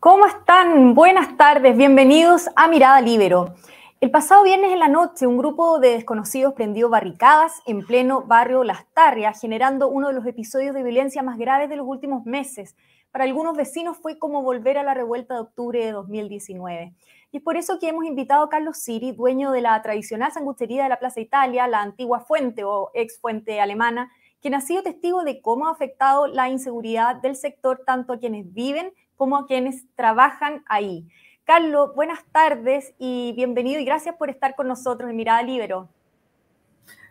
¿Cómo 0.00 0.26
están? 0.26 0.94
Buenas 0.94 1.36
tardes, 1.36 1.76
bienvenidos 1.76 2.48
a 2.54 2.68
Mirada 2.68 3.00
Libero. 3.00 3.56
El 4.00 4.12
pasado 4.12 4.44
viernes 4.44 4.70
en 4.70 4.78
la 4.78 4.86
noche, 4.86 5.26
un 5.26 5.38
grupo 5.38 5.80
de 5.80 5.88
desconocidos 5.88 6.54
prendió 6.54 6.88
barricadas 6.88 7.60
en 7.66 7.84
pleno 7.84 8.22
barrio 8.22 8.62
Las 8.62 8.86
Tarrias, 8.94 9.40
generando 9.40 9.88
uno 9.88 10.06
de 10.06 10.14
los 10.14 10.24
episodios 10.24 10.72
de 10.72 10.84
violencia 10.84 11.24
más 11.24 11.36
graves 11.36 11.68
de 11.68 11.74
los 11.74 11.84
últimos 11.84 12.24
meses. 12.26 12.76
Para 13.10 13.24
algunos 13.24 13.56
vecinos 13.56 13.96
fue 13.96 14.20
como 14.20 14.44
volver 14.44 14.78
a 14.78 14.84
la 14.84 14.94
revuelta 14.94 15.34
de 15.34 15.40
octubre 15.40 15.84
de 15.84 15.90
2019. 15.90 16.94
Y 17.32 17.38
es 17.38 17.42
por 17.42 17.56
eso 17.56 17.80
que 17.80 17.88
hemos 17.88 18.04
invitado 18.04 18.44
a 18.44 18.48
Carlos 18.48 18.78
Siri, 18.78 19.10
dueño 19.10 19.50
de 19.50 19.62
la 19.62 19.82
tradicional 19.82 20.30
sanguchería 20.30 20.84
de 20.84 20.90
la 20.90 21.00
Plaza 21.00 21.18
Italia, 21.20 21.66
la 21.66 21.82
antigua 21.82 22.20
fuente 22.20 22.62
o 22.62 22.92
ex 22.94 23.18
fuente 23.20 23.60
alemana, 23.60 24.12
quien 24.40 24.54
ha 24.54 24.60
sido 24.60 24.84
testigo 24.84 25.24
de 25.24 25.42
cómo 25.42 25.66
ha 25.66 25.72
afectado 25.72 26.28
la 26.28 26.48
inseguridad 26.48 27.16
del 27.16 27.34
sector 27.34 27.82
tanto 27.84 28.12
a 28.12 28.18
quienes 28.20 28.54
viven 28.54 28.92
como 29.18 29.46
quienes 29.46 29.84
trabajan 29.96 30.62
ahí. 30.66 31.06
Carlos, 31.44 31.94
buenas 31.94 32.20
tardes 32.32 32.94
y 32.98 33.32
bienvenido 33.34 33.80
y 33.80 33.84
gracias 33.84 34.14
por 34.14 34.30
estar 34.30 34.54
con 34.54 34.68
nosotros 34.68 35.10
en 35.10 35.16
Mirada 35.16 35.42
Libero. 35.42 35.88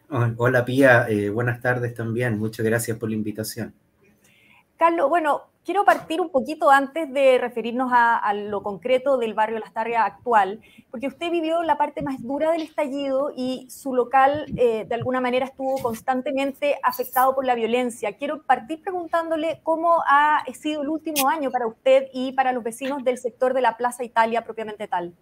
Hola 0.10 0.64
Pía, 0.64 1.06
eh, 1.10 1.30
buenas 1.30 1.62
tardes 1.62 1.94
también, 1.94 2.40
muchas 2.40 2.66
gracias 2.66 2.98
por 2.98 3.10
la 3.10 3.16
invitación. 3.16 3.74
Carlos, 4.78 5.10
bueno, 5.10 5.42
quiero 5.66 5.84
partir 5.84 6.22
un 6.22 6.30
poquito 6.30 6.70
antes 6.70 7.12
de 7.12 7.40
referirnos 7.40 7.92
a, 7.92 8.34
lo 8.34 8.62
concreto 8.62 9.18
del 9.18 9.34
barrio 9.34 9.60
Las 9.60 9.74
Tarrias 9.74 10.04
actual, 10.06 10.62
porque 10.92 11.08
usted 11.08 11.32
vivió 11.32 11.64
la 11.64 11.78
parte 11.78 12.04
más 12.04 12.22
dura 12.22 12.52
del 12.52 12.62
estallido 12.62 13.34
y 13.36 13.68
su 13.70 13.96
local 13.96 14.46
eh, 14.56 14.86
de 14.88 14.96
alguna 14.96 15.20
manera 15.20 15.48
estuvo 15.48 15.82
constantemente 15.82 16.78
afectado 16.84 17.34
por 17.34 17.46
la 17.46 17.56
violencia. 17.56 18.16
Quiero 18.18 18.44
partir 18.44 18.82
preguntándole 18.82 19.60
cómo 19.64 20.04
ha 20.08 20.46
sido 20.54 20.84
el 20.84 20.90
último 20.90 21.28
año 21.28 21.50
para 21.52 21.68
usted 21.68 22.08
y 22.14 22.32
para 22.34 22.54
los 22.54 22.64
vecinos 22.64 23.04
del 23.04 23.18
sector 23.18 23.54
de 23.54 23.62
la 23.62 23.78
Plaza 23.78 24.04
Italia 24.04 24.44
propiamente 24.44 24.88
tal. 24.88 25.14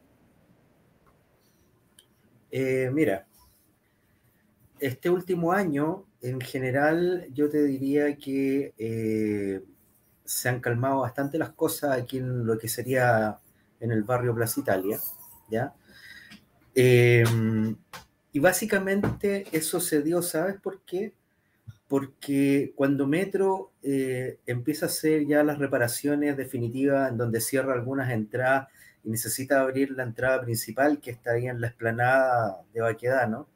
Eh, 2.51 2.89
mira, 2.93 3.25
este 4.79 5.09
último 5.09 5.51
año, 5.51 6.05
en 6.21 6.41
general, 6.41 7.27
yo 7.33 7.49
te 7.49 7.63
diría 7.63 8.17
que 8.17 8.73
eh, 8.77 9.61
se 10.23 10.49
han 10.49 10.59
calmado 10.59 11.01
bastante 11.01 11.37
las 11.37 11.51
cosas 11.51 11.97
aquí 11.97 12.17
en 12.17 12.45
lo 12.45 12.57
que 12.57 12.67
sería 12.67 13.39
en 13.79 13.91
el 13.91 14.03
barrio 14.03 14.33
Plaza 14.35 14.59
Italia, 14.59 14.99
¿ya? 15.49 15.73
Em, 16.73 17.77
y 18.31 18.39
básicamente 18.39 19.45
eso 19.51 19.79
se 19.79 20.01
dio, 20.01 20.21
¿sabes 20.21 20.59
por 20.59 20.81
qué? 20.81 21.13
Porque 21.87 22.73
cuando 22.75 23.07
Metro 23.07 23.71
eh, 23.83 24.39
empieza 24.45 24.87
a 24.87 24.89
hacer 24.89 25.25
ya 25.25 25.43
las 25.43 25.59
reparaciones 25.59 26.35
definitivas 26.35 27.11
en 27.11 27.17
donde 27.17 27.39
cierra 27.39 27.73
algunas 27.73 28.11
entradas 28.11 28.67
y 29.03 29.09
necesita 29.11 29.61
abrir 29.61 29.91
la 29.91 30.03
entrada 30.03 30.41
principal 30.41 30.99
que 30.99 31.11
está 31.11 31.33
ahí 31.33 31.47
en 31.47 31.61
la 31.61 31.67
explanada 31.67 32.61
de 32.73 32.81
Baquedano, 32.81 33.47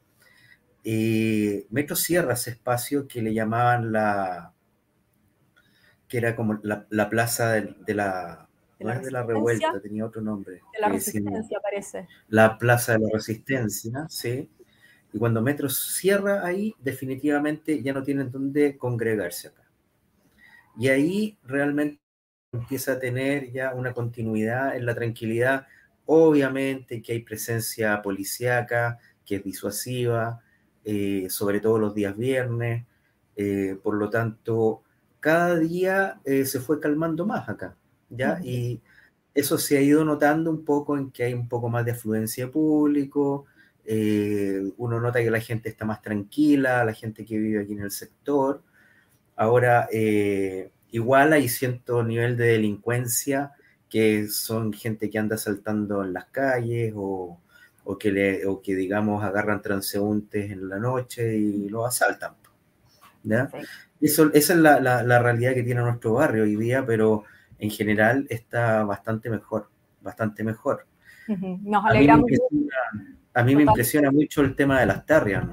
eh, 0.84 1.66
Metro 1.70 1.96
cierra 1.96 2.34
ese 2.34 2.50
espacio 2.50 3.06
que 3.06 3.22
le 3.22 3.34
llamaban 3.34 3.92
la, 3.92 4.52
que 6.08 6.18
era 6.18 6.34
como 6.34 6.58
la, 6.62 7.08
plaza 7.08 7.52
de, 7.52 7.94
la, 7.94 8.48
de 8.78 9.10
la, 9.10 9.22
revuelta, 9.22 9.80
tenía 9.80 10.04
otro 10.04 10.20
nombre. 10.20 10.54
De 10.72 10.80
la 10.80 10.88
resistencia, 10.88 11.60
parece. 11.60 12.08
La 12.28 12.58
plaza 12.58 12.94
de 12.94 12.98
la 12.98 13.08
resistencia, 13.12 14.06
sí. 14.08 14.50
Y 15.12 15.18
cuando 15.18 15.42
Metro 15.42 15.68
cierra 15.68 16.44
ahí, 16.44 16.74
definitivamente 16.80 17.82
ya 17.82 17.92
no 17.92 18.02
tienen 18.02 18.30
dónde 18.30 18.76
congregarse 18.76 19.48
acá. 19.48 19.62
Y 20.76 20.88
ahí 20.88 21.38
realmente 21.44 22.00
empieza 22.52 22.92
a 22.92 22.98
tener 22.98 23.52
ya 23.52 23.74
una 23.74 23.92
continuidad 23.92 24.76
en 24.76 24.86
la 24.86 24.94
tranquilidad. 24.94 25.66
Obviamente 26.06 27.02
que 27.02 27.12
hay 27.12 27.20
presencia 27.20 28.02
policíaca, 28.02 28.98
que 29.24 29.36
es 29.36 29.44
disuasiva, 29.44 30.42
eh, 30.84 31.26
sobre 31.30 31.60
todo 31.60 31.78
los 31.78 31.94
días 31.94 32.16
viernes. 32.16 32.84
Eh, 33.36 33.76
por 33.82 33.94
lo 33.94 34.10
tanto, 34.10 34.82
cada 35.20 35.56
día 35.56 36.20
eh, 36.24 36.44
se 36.44 36.60
fue 36.60 36.80
calmando 36.80 37.26
más 37.26 37.48
acá, 37.48 37.76
¿ya? 38.08 38.40
Y 38.42 38.80
eso 39.34 39.58
se 39.58 39.78
ha 39.78 39.80
ido 39.82 40.04
notando 40.04 40.50
un 40.50 40.64
poco 40.64 40.96
en 40.96 41.10
que 41.10 41.24
hay 41.24 41.34
un 41.34 41.48
poco 41.48 41.68
más 41.68 41.84
de 41.84 41.92
afluencia 41.92 42.46
de 42.46 42.52
público, 42.52 43.46
uno 44.76 45.00
nota 45.00 45.20
que 45.20 45.30
la 45.30 45.40
gente 45.40 45.68
está 45.68 45.84
más 45.84 46.00
tranquila, 46.02 46.84
la 46.84 46.92
gente 46.92 47.24
que 47.24 47.38
vive 47.38 47.62
aquí 47.62 47.72
en 47.72 47.80
el 47.80 47.90
sector. 47.90 48.62
Ahora, 49.36 49.88
igual 50.90 51.32
hay 51.32 51.48
cierto 51.48 52.02
nivel 52.04 52.36
de 52.36 52.46
delincuencia 52.46 53.52
que 53.88 54.28
son 54.28 54.72
gente 54.72 55.10
que 55.10 55.18
anda 55.18 55.36
saltando 55.36 56.04
en 56.04 56.12
las 56.12 56.26
calles 56.26 56.92
o, 56.96 57.40
que, 57.98 58.12
le, 58.12 58.46
o 58.46 58.60
que, 58.60 58.74
digamos, 58.74 59.22
agarran 59.24 59.62
transeúntes 59.62 60.50
en 60.50 60.68
la 60.68 60.78
noche 60.78 61.36
y 61.36 61.68
lo 61.68 61.84
asaltan. 61.84 62.34
¿ya? 63.22 63.50
esa 64.00 64.30
es 64.32 64.48
la, 64.50 65.18
realidad 65.18 65.54
que 65.54 65.62
tiene 65.62 65.82
nuestro 65.82 66.14
barrio 66.14 66.44
hoy 66.44 66.56
día, 66.56 66.84
pero 66.84 67.24
en 67.58 67.70
general 67.70 68.26
está 68.30 68.84
bastante 68.84 69.28
mejor, 69.28 69.68
bastante 70.00 70.42
mejor. 70.42 70.86
Nos 71.28 71.84
alegramos. 71.84 72.26
A 73.32 73.44
mí 73.44 73.54
me 73.54 73.62
impresiona, 73.62 74.10
mucho 74.10 74.40
el 74.40 74.56
tema 74.56 74.80
de 74.80 74.86
las 74.86 75.06
tarrias. 75.06 75.44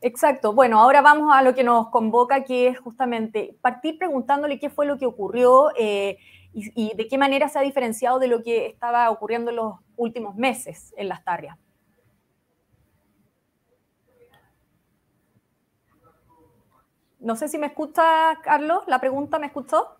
Exacto. 0.00 0.52
Bueno, 0.52 0.80
ahora 0.80 1.00
vamos 1.00 1.32
a 1.32 1.42
lo 1.42 1.54
que 1.54 1.62
nos 1.62 1.90
convoca, 1.90 2.42
que 2.42 2.68
es 2.68 2.78
justamente 2.80 3.56
partir 3.60 3.98
preguntándole 3.98 4.58
qué 4.58 4.68
fue 4.68 4.84
lo 4.84 4.98
que 4.98 5.06
ocurrió 5.06 5.70
eh, 5.78 6.18
y, 6.52 6.72
y, 6.74 6.96
de 6.96 7.08
qué 7.08 7.18
manera 7.18 7.48
se 7.48 7.58
ha 7.58 7.62
diferenciado 7.62 8.18
de 8.18 8.28
lo 8.28 8.42
que 8.42 8.66
estaba 8.66 9.10
ocurriendo 9.10 9.50
en 9.50 9.56
los 9.56 9.74
últimos 9.96 10.36
meses 10.36 10.92
en 10.96 11.08
las 11.08 11.24
tarrias. 11.24 11.58
No 17.20 17.36
sé 17.36 17.46
si 17.48 17.56
me 17.56 17.68
escucha, 17.68 18.02
Carlos, 18.42 18.82
la 18.88 19.00
pregunta, 19.00 19.38
¿me 19.38 19.46
escuchó? 19.46 19.96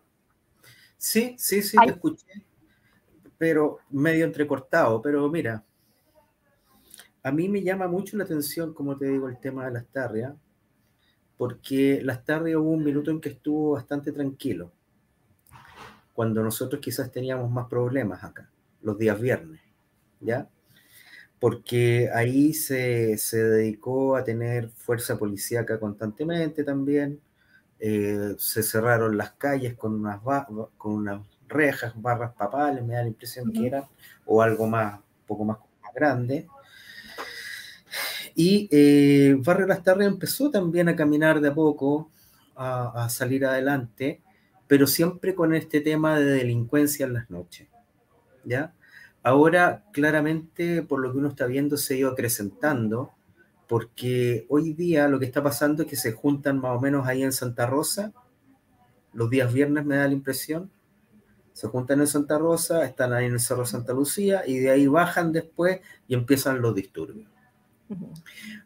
Sí, 0.97 1.37
sí, 1.39 1.62
sí, 1.62 1.77
te 1.79 1.91
escuché, 1.91 2.45
pero 3.39 3.79
medio 3.91 4.25
entrecortado, 4.25 5.01
pero 5.01 5.29
mira, 5.29 5.65
a 7.23 7.31
mí 7.31 7.49
me 7.49 7.62
llama 7.62 7.87
mucho 7.87 8.17
la 8.17 8.25
atención, 8.25 8.75
como 8.75 8.97
te 8.97 9.07
digo, 9.07 9.29
el 9.29 9.39
tema 9.39 9.65
de 9.67 9.73
las 9.73 9.87
tarrias, 9.87 10.35
porque 11.37 12.01
las 12.03 12.25
tarrias 12.25 12.59
hubo 12.59 12.71
un 12.71 12.85
minuto 12.85 13.11
en 13.11 13.21
que 13.21 13.31
estuvo 13.31 13.73
bastante 13.73 14.12
tranquilo, 14.12 14.73
cuando 16.22 16.41
nosotros 16.44 16.81
quizás 16.81 17.10
teníamos 17.10 17.50
más 17.50 17.66
problemas 17.66 18.22
acá, 18.22 18.49
los 18.81 18.97
días 18.97 19.21
viernes, 19.21 19.60
¿ya? 20.21 20.49
porque 21.41 22.09
ahí 22.15 22.55
se, 22.55 23.16
dedicó 23.33 24.15
a 24.15 24.22
tener 24.22 24.69
fuerza 24.69 25.19
policíaca 25.19 25.81
constantemente 25.81 26.62
también. 26.62 27.21
Eh, 27.81 28.37
se 28.38 28.62
cerraron 28.62 29.16
las 29.16 29.32
calles 29.32 29.75
con 29.75 29.94
unas, 29.94 30.21
con 30.78 30.93
unas 30.93 31.27
rejas, 31.49 32.00
barras 32.00 32.34
papales, 32.34 32.84
me 32.84 32.94
da 32.94 33.03
la 33.03 33.09
impresión 33.09 33.53
que 33.53 33.66
eran, 33.66 33.87
o 34.25 34.41
algo 34.41 34.69
más, 34.69 35.00
un 35.00 35.27
poco 35.27 35.44
más, 35.44 35.59
grande. 35.93 36.47
Y 38.37 38.69
eh, 38.71 39.34
Barrio 39.41 39.66
Las 39.66 39.82
empezó 39.99 40.53
también 40.53 40.88
a 40.88 40.94
caminar 40.94 41.41
de 41.41 41.49
a 41.49 41.55
poco, 41.55 42.12
a, 42.55 43.06
a 43.06 43.09
salir 43.09 43.44
adelante, 43.44 44.22
pero 44.72 44.87
siempre 44.87 45.34
con 45.34 45.55
este 45.55 45.83
tema 45.83 46.19
de 46.19 46.25
delincuencia 46.25 47.05
en 47.05 47.12
las 47.12 47.28
noches. 47.28 47.69
¿Ya? 48.43 48.72
Ahora, 49.22 49.84
claramente, 49.93 50.81
por 50.81 51.00
lo 51.00 51.12
que 51.12 51.19
uno 51.19 51.28
está 51.28 51.44
viendo, 51.44 51.77
se 51.77 51.93
ha 51.93 51.97
ido 51.99 52.10
acrecentando, 52.10 53.11
porque 53.69 54.47
hoy 54.49 54.72
día 54.72 55.09
lo 55.09 55.19
que 55.19 55.27
está 55.27 55.43
pasando 55.43 55.82
es 55.82 55.91
que 55.91 55.97
se 55.97 56.12
juntan 56.12 56.59
más 56.59 56.75
o 56.75 56.81
menos 56.81 57.06
ahí 57.06 57.22
en 57.22 57.32
Santa 57.32 57.66
Rosa, 57.66 58.15
los 59.12 59.28
días 59.28 59.53
viernes 59.53 59.84
me 59.84 59.97
da 59.97 60.09
la 60.09 60.15
impresión, 60.15 60.71
se 61.53 61.69
juntan 61.69 62.00
en 62.00 62.06
Santa 62.06 62.38
Rosa, 62.38 62.87
están 62.87 63.12
ahí 63.12 63.26
en 63.26 63.35
el 63.35 63.41
Cerro 63.41 63.67
Santa 63.67 63.93
Lucía 63.93 64.43
y 64.47 64.56
de 64.56 64.70
ahí 64.70 64.87
bajan 64.87 65.32
después 65.32 65.82
y 66.08 66.14
empiezan 66.14 66.62
los 66.62 66.75
disturbios. 66.75 67.29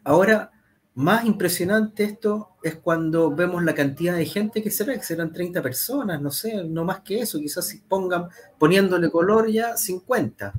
Ahora, 0.05 0.53
más 0.97 1.25
impresionante 1.25 2.05
esto 2.05 2.55
es 2.63 2.75
cuando 2.77 3.29
vemos 3.29 3.63
la 3.63 3.75
cantidad 3.75 4.15
de 4.15 4.25
gente 4.25 4.63
que 4.63 4.71
será, 4.71 4.93
que 4.93 5.03
serán 5.03 5.31
30 5.31 5.61
personas, 5.61 6.19
no 6.19 6.31
sé, 6.31 6.63
no 6.63 6.85
más 6.85 7.01
que 7.01 7.19
eso, 7.19 7.37
quizás 7.37 7.71
pongan, 7.87 8.29
poniéndole 8.57 9.11
color 9.11 9.47
ya 9.47 9.77
50. 9.77 10.53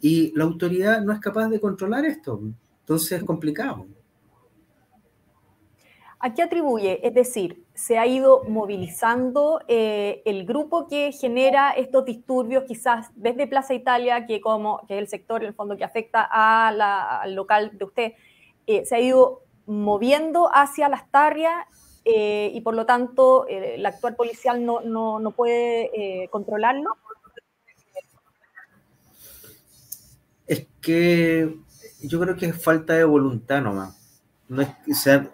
Y 0.00 0.32
la 0.36 0.44
autoridad 0.44 1.00
no 1.02 1.12
es 1.12 1.18
capaz 1.18 1.48
de 1.48 1.58
controlar 1.58 2.04
esto, 2.04 2.40
entonces 2.82 3.18
es 3.18 3.24
complicado. 3.24 3.88
¿A 6.20 6.34
qué 6.34 6.42
atribuye? 6.42 7.04
Es 7.04 7.14
decir, 7.14 7.64
se 7.74 7.98
ha 7.98 8.06
ido 8.06 8.44
movilizando 8.44 9.60
eh, 9.66 10.22
el 10.24 10.46
grupo 10.46 10.86
que 10.86 11.10
genera 11.10 11.72
estos 11.72 12.04
disturbios, 12.04 12.62
quizás 12.62 13.08
desde 13.16 13.48
Plaza 13.48 13.74
Italia, 13.74 14.24
que, 14.24 14.40
como, 14.40 14.86
que 14.86 14.94
es 14.94 15.00
el 15.00 15.08
sector 15.08 15.42
en 15.42 15.48
el 15.48 15.54
fondo 15.54 15.76
que 15.76 15.82
afecta 15.82 16.22
al 16.30 17.34
local 17.34 17.76
de 17.76 17.84
usted, 17.84 18.12
eh, 18.68 18.84
se 18.84 18.94
ha 18.94 19.00
ido 19.00 19.47
moviendo 19.68 20.48
hacia 20.52 20.88
las 20.88 21.10
tarrias 21.10 21.66
eh, 22.04 22.50
y 22.54 22.60
por 22.62 22.74
lo 22.74 22.86
tanto 22.86 23.46
eh, 23.46 23.74
el 23.74 23.84
actual 23.84 24.16
policial 24.16 24.64
no, 24.64 24.80
no, 24.80 25.20
no 25.20 25.30
puede 25.32 25.90
eh, 25.94 26.28
controlarlo? 26.30 26.96
Es 30.46 30.66
que 30.80 31.54
yo 32.00 32.18
creo 32.18 32.36
que 32.36 32.46
es 32.46 32.62
falta 32.62 32.94
de 32.94 33.04
voluntad 33.04 33.60
nomás. 33.60 33.94
No 34.48 34.62
es, 34.62 34.70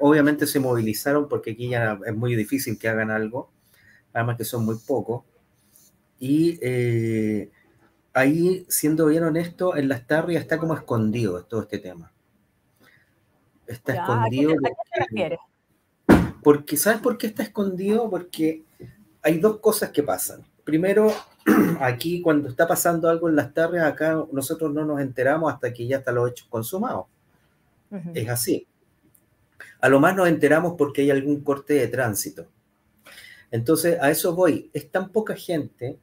o 0.00 0.10
obviamente 0.10 0.48
se 0.48 0.58
movilizaron 0.58 1.28
porque 1.28 1.52
aquí 1.52 1.68
ya 1.68 2.00
es 2.04 2.16
muy 2.16 2.34
difícil 2.34 2.76
que 2.76 2.88
hagan 2.88 3.12
algo, 3.12 3.52
además 4.12 4.36
que 4.36 4.44
son 4.44 4.64
muy 4.64 4.76
pocos. 4.84 5.22
Y 6.18 6.58
ahí, 8.12 8.66
siendo 8.68 9.06
bien 9.06 9.22
honesto, 9.22 9.76
en 9.76 9.88
las 9.88 10.06
tarrias 10.08 10.42
está 10.42 10.58
como 10.58 10.74
escondido 10.74 11.44
todo 11.44 11.62
este 11.62 11.78
tema. 11.78 12.13
Está 13.66 13.94
escondido. 13.94 14.52
¿A 14.52 15.06
qué, 15.14 15.38
porque, 16.42 16.76
¿sabes 16.76 17.00
por 17.00 17.16
qué 17.16 17.26
está 17.26 17.42
escondido? 17.42 18.10
Porque 18.10 18.62
hay 19.22 19.38
dos 19.38 19.60
cosas 19.60 19.90
que 19.90 20.02
pasan. 20.02 20.44
Primero, 20.62 21.10
aquí 21.80 22.20
cuando 22.20 22.48
está 22.48 22.68
pasando 22.68 23.08
algo 23.08 23.28
en 23.28 23.36
las 23.36 23.54
tardes, 23.54 23.82
acá 23.82 24.22
nosotros 24.30 24.72
no 24.72 24.84
nos 24.84 25.00
enteramos 25.00 25.52
hasta 25.52 25.72
que 25.72 25.86
ya 25.86 25.96
está 25.98 26.12
los 26.12 26.30
hechos 26.30 26.46
consumados. 26.48 27.06
Es 28.12 28.28
así. 28.28 28.66
A 29.80 29.88
lo 29.88 30.00
más 30.00 30.16
nos 30.16 30.28
enteramos 30.28 30.74
porque 30.76 31.02
hay 31.02 31.10
algún 31.10 31.42
corte 31.42 31.74
de 31.74 31.86
tránsito. 31.86 32.46
Entonces, 33.50 33.98
a 34.00 34.10
eso 34.10 34.34
voy. 34.34 34.68
Es 34.72 34.90
tan 34.90 35.10
poca 35.10 35.36
gente 35.36 35.98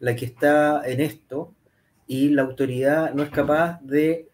la 0.00 0.16
que 0.16 0.24
está 0.24 0.82
en 0.88 1.00
esto 1.00 1.54
y 2.06 2.30
la 2.30 2.42
autoridad 2.42 3.12
no 3.12 3.22
es 3.22 3.30
capaz 3.30 3.78
de, 3.82 4.27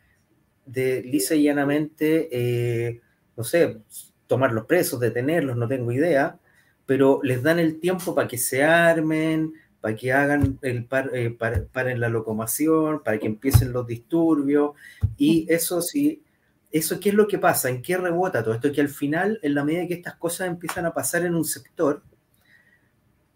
de 0.67 1.03
lisa 1.03 1.35
y 1.35 1.45
llanamente, 1.45 2.29
eh, 2.31 3.01
no 3.37 3.45
sé, 3.45 3.79
tomar 4.27 4.53
los 4.53 4.67
presos, 4.67 5.01
detenerlos, 5.01 5.57
no 5.57 5.69
tengo 5.69 5.93
idea, 5.93 6.39
pero 6.87 7.21
les 7.23 7.43
dan 7.43 7.59
el 7.59 7.81
tiempo 7.81 8.15
para 8.15 8.29
que 8.29 8.39
se 8.39 8.63
armen, 8.65 9.53
para 9.81 9.97
que 9.97 10.13
hagan 10.13 10.59
el 10.63 10.87
par, 10.87 11.11
eh, 11.15 11.31
paren 11.73 12.01
la 12.01 12.09
locomoción, 12.09 13.03
para 13.03 13.19
que 13.19 13.27
empiecen 13.27 13.73
los 13.73 13.87
disturbios, 13.87 14.73
y 15.17 15.47
eso 15.49 15.83
sí, 15.83 16.23
eso 16.71 16.99
qué 16.99 17.11
es 17.11 17.15
lo 17.15 17.29
que 17.29 17.39
pasa, 17.39 17.69
en 17.69 17.83
qué 17.83 17.97
rebota 17.97 18.43
todo 18.43 18.55
esto, 18.55 18.73
que 18.73 18.81
al 18.81 18.89
final, 18.89 19.39
en 19.43 19.55
la 19.55 19.65
medida 19.65 19.87
que 19.87 19.95
estas 19.95 20.17
cosas 20.17 20.49
empiezan 20.49 20.87
a 20.87 20.95
pasar 20.95 21.25
en 21.25 21.35
un 21.35 21.45
sector, 21.45 22.03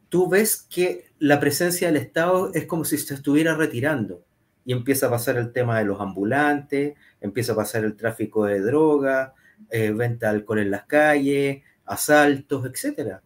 tú 0.09 0.29
ves 0.29 0.67
que 0.71 1.11
la 1.19 1.39
presencia 1.39 1.89
del 1.89 1.99
Estado 1.99 2.51
es 2.55 2.67
como 2.67 2.85
si 2.85 2.97
se 2.99 3.15
estuviera 3.15 3.55
retirando 3.55 4.25
y 4.69 4.73
empieza 4.73 5.07
a 5.07 5.11
pasar 5.11 5.39
el 5.39 5.51
tema 5.51 5.79
de 5.79 5.87
los 5.87 5.99
ambulantes, 5.99 6.95
empieza 7.23 7.55
a 7.55 7.57
pasar 7.57 7.85
el 7.85 7.97
tráfico 7.97 8.45
de 8.45 8.61
drogas, 8.61 9.33
eh, 9.71 9.93
venta 9.93 10.27
de 10.27 10.37
alcohol 10.37 10.59
en 10.59 10.71
las 10.71 10.85
calles, 10.85 11.63
asaltos, 11.87 12.67
etc. 12.67 13.17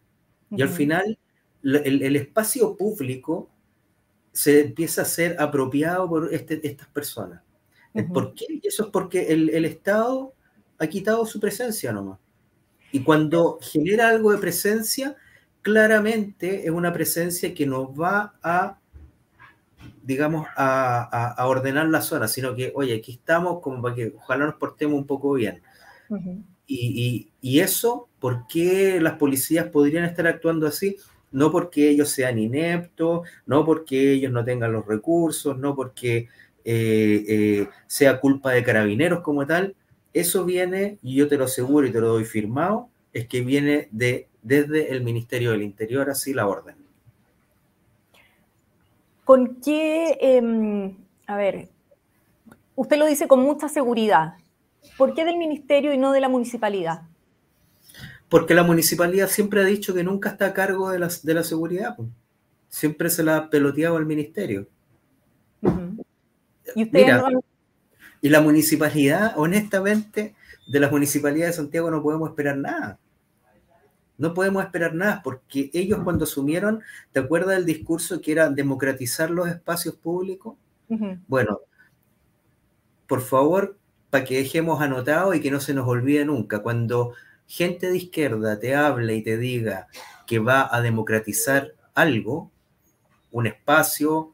Y 0.51 0.61
al 0.61 0.69
final 0.69 1.19
el, 1.61 2.15
espacio 2.15 2.77
público 2.77 3.51
se 4.31 4.61
empieza 4.61 5.01
a 5.01 5.05
ser 5.05 5.35
apropiado 5.37 6.07
por 6.07 6.33
este, 6.33 6.65
estas 6.65 6.87
personas. 6.87 7.41
¿Por 8.13 8.35
qué? 8.35 8.45
Eso 8.63 8.85
es 8.85 8.89
porque 8.89 9.33
el, 9.33 9.49
el, 9.49 9.65
Estado 9.65 10.33
ha 10.77 10.87
quitado 10.87 11.25
su 11.25 11.41
presencia 11.41 11.91
nomás. 11.91 12.19
Y 12.93 13.03
cuando 13.03 13.59
genera 13.61 14.07
algo 14.07 14.31
de 14.31 14.37
presencia, 14.37 15.17
claramente 15.61 16.63
es 16.63 16.71
una 16.71 16.93
presencia 16.93 17.53
que 17.53 17.65
nos 17.65 17.89
va 17.89 18.39
a, 18.41 18.79
digamos, 20.03 20.47
a, 20.55 21.33
a, 21.37 21.47
ordenar 21.47 21.87
la 21.87 22.01
zona, 22.01 22.27
sino 22.27 22.55
que, 22.55 22.71
oye, 22.75 22.95
aquí 22.95 23.13
estamos 23.13 23.61
como 23.61 23.81
para 23.81 23.95
que 23.95 24.13
ojalá 24.17 24.45
nos 24.45 24.55
portemos 24.55 24.97
un 24.97 25.07
poco 25.07 25.33
bien. 25.33 25.61
y, 26.67 26.75
y, 26.77 27.31
y, 27.41 27.59
eso, 27.59 28.09
¿por 28.19 28.47
qué 28.47 28.99
las 29.01 29.13
policías 29.13 29.67
podrían 29.67 30.05
estar 30.05 30.27
actuando 30.27 30.67
así? 30.67 30.97
No 31.31 31.51
porque 31.51 31.89
ellos 31.89 32.09
sean 32.09 32.37
ineptos, 32.37 33.27
no 33.45 33.65
porque 33.65 34.13
ellos 34.13 34.31
no 34.31 34.43
tengan 34.45 34.71
los 34.71 34.85
recursos, 34.85 35.57
no 35.57 35.75
porque 35.75 36.27
eh, 36.65 37.25
eh, 37.27 37.67
sea 37.87 38.19
culpa 38.19 38.51
de 38.51 38.63
carabineros 38.63 39.21
como 39.21 39.45
tal. 39.45 39.75
Eso 40.13 40.45
viene, 40.45 40.99
y 41.01 41.15
yo 41.15 41.27
te 41.27 41.37
lo 41.37 41.45
aseguro 41.45 41.87
y 41.87 41.91
te 41.91 41.99
lo 41.99 42.09
doy 42.09 42.25
firmado, 42.25 42.89
es 43.13 43.27
que 43.27 43.41
viene 43.41 43.87
de, 43.91 44.27
desde 44.41 44.91
el 44.91 45.03
Ministerio 45.03 45.51
del 45.51 45.63
Interior, 45.63 46.09
así 46.09 46.33
la 46.33 46.47
orden. 46.47 46.82
¿Con 49.23 49.55
qué, 49.61 50.17
em, 50.19 50.95
a 51.27 51.37
ver, 51.37 51.69
usted 52.75 52.97
lo 52.97 53.05
dice 53.05 53.27
con 53.27 53.41
mucha 53.41 53.69
seguridad, 53.69 54.35
¿por 54.97 55.13
qué 55.13 55.25
del 55.25 55.37
Ministerio 55.37 55.93
y 55.93 55.97
no 55.97 56.11
de 56.11 56.21
la 56.21 56.29
municipalidad? 56.29 57.03
Porque 58.29 58.53
la 58.53 58.63
municipalidad 58.63 59.27
siempre 59.27 59.61
ha 59.61 59.65
dicho 59.65 59.93
que 59.93 60.03
nunca 60.03 60.29
está 60.29 60.47
a 60.47 60.53
cargo 60.53 60.89
de 60.89 60.99
la, 60.99 61.09
de 61.21 61.33
la 61.33 61.43
seguridad. 61.43 61.95
Siempre 62.67 63.09
se 63.09 63.23
la 63.23 63.37
ha 63.37 63.49
peloteado 63.49 63.97
al 63.97 64.07
ministerio. 64.07 64.67
¿Y, 66.75 66.89
y 68.21 68.29
la 68.29 68.41
municipalidad, 68.41 69.33
honestamente, 69.37 70.33
de 70.67 70.79
la 70.79 70.89
municipalidad 70.89 71.47
de 71.47 71.53
Santiago 71.53 71.91
no 71.91 72.01
podemos 72.01 72.29
esperar 72.29 72.57
nada. 72.57 72.99
No 74.23 74.33
podemos 74.33 74.63
esperar 74.63 74.95
nada 74.95 75.19
porque 75.21 75.69
ellos 75.73 75.99
cuando 76.01 76.23
asumieron, 76.23 76.81
¿te 77.11 77.19
acuerdas 77.19 77.57
del 77.57 77.65
discurso 77.65 78.21
que 78.21 78.31
era 78.31 78.49
democratizar 78.49 79.29
los 79.29 79.49
espacios 79.49 79.95
públicos? 79.95 80.55
Bueno, 81.27 81.59
por 83.05 83.19
favor, 83.19 83.75
para 84.09 84.23
que 84.23 84.37
dejemos 84.37 84.81
anotado 84.81 85.33
y 85.33 85.41
que 85.41 85.51
no 85.51 85.59
se 85.59 85.73
nos 85.73 85.85
olvide 85.89 86.23
nunca, 86.23 86.59
cuando 86.59 87.11
gente 87.47 87.91
de 87.91 87.97
izquierda 87.97 88.57
te 88.57 88.73
habla 88.73 89.11
y 89.11 89.21
te 89.23 89.37
diga 89.37 89.89
que 90.25 90.39
va 90.39 90.73
a 90.73 90.79
democratizar 90.79 91.73
algo, 91.93 92.49
un 93.29 93.47
espacio, 93.47 94.31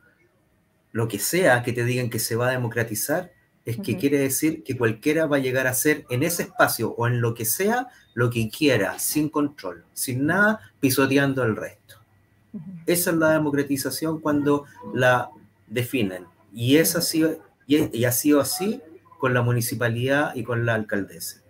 lo 0.92 1.08
que 1.08 1.18
sea 1.18 1.64
que 1.64 1.74
te 1.74 1.84
digan 1.84 2.12
que 2.12 2.20
se 2.20 2.36
va 2.36 2.50
a 2.50 2.52
democratizar, 2.52 3.32
es 3.70 3.78
que 3.78 3.98
quiere 3.98 4.18
decir 4.18 4.64
que 4.64 4.78
cualquiera 4.78 5.28
va 5.28 5.38
a 5.38 5.40
llegar 5.40 5.68
a 5.68 5.74
ser 5.74 6.06
en 6.10 6.24
ese 6.24 6.44
espacio 6.44 6.96
o 6.98 7.08
en 7.08 7.22
lo 7.22 7.34
que 7.34 7.46
sea 7.46 7.88
lo 8.14 8.30
que 8.30 8.50
quiera, 8.50 8.98
sin 8.98 9.30
control, 9.30 9.86
sin 9.94 10.26
nada, 10.26 10.60
pisoteando 10.80 11.44
el 11.44 11.56
resto. 11.56 11.96
Esa 12.86 13.12
es 13.12 13.18
la 13.18 13.32
democratización 13.32 14.20
cuando 14.20 14.66
la 14.94 15.30
definen. 15.68 16.26
Y, 16.52 16.78
es 16.78 16.96
así, 16.96 17.24
y 17.68 18.06
ha 18.06 18.12
sido 18.12 18.42
así 18.42 18.82
con 19.20 19.34
la 19.34 19.44
municipalidad 19.44 20.34
y 20.34 20.44
con 20.44 20.66
la 20.66 20.74
alcaldesa. 20.74 21.42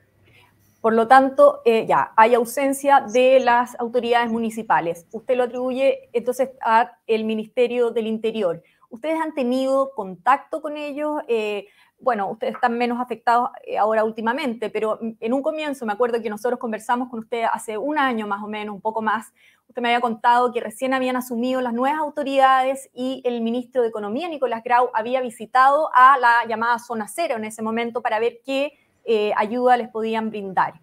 Por 0.82 0.94
lo 0.94 1.08
tanto, 1.08 1.62
eh, 1.66 1.86
ya, 1.88 2.14
hay 2.16 2.36
ausencia 2.36 3.02
de 3.02 3.40
las 3.40 3.78
autoridades 3.80 4.30
municipales. 4.30 5.06
Usted 5.12 5.36
lo 5.36 5.44
atribuye 5.44 6.10
entonces 6.14 6.50
al 6.62 7.24
Ministerio 7.26 7.92
del 7.92 8.08
Interior. 8.08 8.64
¿Ustedes 8.90 9.22
han 9.22 9.36
tenido 9.36 9.92
contacto 9.94 10.62
con 10.62 10.76
ellos? 10.76 11.22
Eh, 11.28 11.68
bueno, 12.00 12.30
ustedes 12.32 12.56
están 12.56 12.76
menos 12.76 13.00
afectados 13.00 13.50
eh, 13.64 13.78
ahora 13.78 14.04
últimamente, 14.04 14.72
pero 14.72 15.00
en 15.20 15.34
un 15.34 15.44
comienzo 15.44 15.86
me 15.86 15.94
acuerdo 15.94 16.22
que 16.22 16.30
nosotros 16.30 16.60
conversamos 16.60 17.10
con 17.10 17.20
usted 17.20 17.44
hace 17.52 17.78
un 17.78 18.00
año 18.00 18.26
más 18.26 18.42
o 18.42 18.48
menos, 18.48 18.74
un 18.74 18.82
poco 18.82 19.04
más. 19.04 19.32
Usted 19.68 19.84
me 19.84 19.90
había 19.90 20.02
contado 20.02 20.52
que 20.52 20.60
recién 20.60 20.96
habían 20.96 21.16
asumido 21.16 21.62
las 21.62 21.74
nuevas 21.74 22.00
autoridades 22.00 22.90
y 22.94 23.22
el 23.26 23.42
ministro 23.42 23.84
de 23.84 23.90
Economía, 23.90 24.28
Nicolás 24.28 24.64
Grau, 24.64 24.90
había 24.94 25.22
visitado 25.22 25.92
a 25.94 26.18
la 26.18 26.46
llamada 26.48 26.80
zona 26.80 27.08
cero 27.08 27.36
en 27.36 27.46
ese 27.46 27.62
momento 27.62 28.02
para 28.02 28.20
ver 28.20 28.40
qué 28.44 28.74
eh, 29.06 29.34
ayuda 29.38 29.78
les 29.78 29.90
podían 29.90 30.32
brindar. 30.32 30.82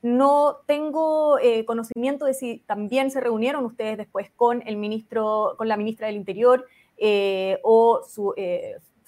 No 0.00 0.56
tengo 0.66 1.38
conocimiento 1.64 2.24
de 2.24 2.34
si 2.34 2.58
también 2.66 3.12
se 3.12 3.20
reunieron 3.20 3.64
ustedes 3.64 3.96
después 3.96 4.32
con 4.34 4.60
el 4.66 4.76
ministro, 4.76 5.54
con 5.56 5.68
la 5.68 5.76
ministra 5.76 6.08
del 6.08 6.16
Interior 6.16 6.66
o 7.62 8.02
su 8.08 8.34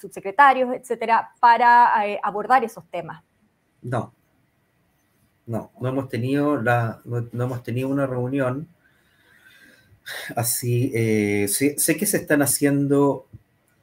subsecretarios, 0.05 0.75
etcétera, 0.75 1.31
para 1.41 2.07
eh, 2.07 2.21
abordar 2.23 2.63
esos 2.63 2.85
temas. 2.91 3.23
No, 3.83 4.13
no, 5.47 5.71
no 5.81 5.89
hemos 5.89 6.09
tenido, 6.09 6.61
la, 6.61 7.01
no, 7.05 7.45
hemos 7.45 7.63
tenido 7.63 7.89
una 7.89 8.07
reunión 8.07 8.69
así. 10.37 10.91
Eh, 10.95 11.49
sé, 11.49 11.97
que 11.97 12.07
se 12.07 12.19
están 12.19 12.43
haciendo 12.43 13.27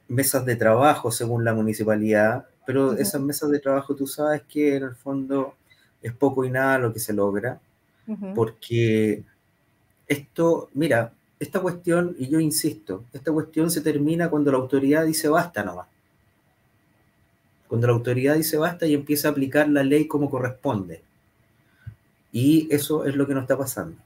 mesas 0.08 0.44
de 0.44 0.56
trabajo 0.56 1.10
según 1.10 1.44
la 1.44 1.54
municipalidad, 1.54 2.46
pero 2.66 2.92
esas 2.92 3.20
mesas 3.20 3.50
de 3.50 3.58
trabajo 3.58 3.96
tú 3.96 4.06
sabes 4.06 4.42
que 4.42 4.76
en 4.76 4.84
el 4.84 4.94
fondo 4.94 5.56
es 6.02 6.12
poco 6.12 6.44
y 6.44 6.50
nada 6.50 6.78
lo 6.78 6.92
que 6.92 7.00
se 7.00 7.12
logra, 7.12 7.60
porque 8.34 9.24
esto, 10.06 10.68
mira, 10.74 11.12
esta 11.42 11.60
cuestión, 11.60 12.16
y 12.18 12.28
yo 12.28 12.40
insisto, 12.40 13.04
esta 13.12 13.32
cuestión 13.32 13.70
se 13.70 13.80
termina 13.80 14.30
cuando 14.30 14.50
la 14.52 14.58
autoridad 14.58 15.04
dice 15.04 15.28
basta 15.28 15.62
nomás 15.62 15.86
cuando 17.72 17.86
la 17.86 17.94
autoridad 17.94 18.34
dice 18.34 18.58
basta 18.58 18.84
y 18.84 18.92
empieza 18.92 19.28
a 19.28 19.30
aplicar 19.30 19.66
la 19.66 19.82
ley 19.82 20.06
como 20.06 20.28
corresponde. 20.28 21.00
Y 22.30 22.68
eso 22.70 23.06
es 23.06 23.16
lo 23.16 23.26
que 23.26 23.32
nos 23.32 23.44
está 23.44 23.56
pasando. 23.56 23.96